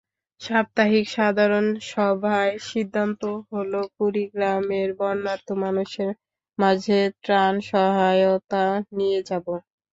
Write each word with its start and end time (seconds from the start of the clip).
সাপ্তাহিক 0.41 1.05
সাধারণ 1.09 1.67
সভায় 1.89 2.53
সিদ্ধান্ত 2.69 3.21
হলো, 3.49 3.81
কুড়িগ্রামে 3.95 4.81
বন্যার্ত 4.99 5.47
মানুষের 5.63 6.11
মাঝে 6.57 6.99
ত্রাণসহায়তা 7.23 8.63
নিয়ে 8.97 9.19
যাব। 9.29 9.45